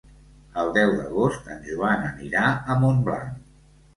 [0.61, 3.39] El deu d'agost en Joan anirà a Montblanc.